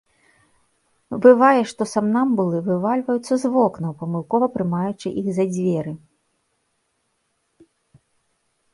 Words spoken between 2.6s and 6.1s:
вывальваюцца з вокнаў, памылкова прымаючы іх за дзверы.